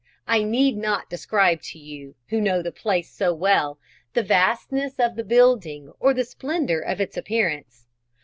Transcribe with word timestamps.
I 0.25 0.41
need 0.41 0.77
not 0.77 1.11
describe 1.11 1.61
to 1.61 1.77
you, 1.77 2.15
who 2.29 2.41
know 2.41 2.63
the 2.63 2.71
place 2.71 3.07
so 3.13 3.35
well, 3.35 3.77
the 4.13 4.23
vastness 4.23 4.95
of 4.97 5.15
the 5.15 5.23
building 5.23 5.93
or 5.99 6.11
the 6.11 6.23
splendour 6.25 6.79
of 6.79 6.99
its 6.99 7.17
appearance. 7.17 7.85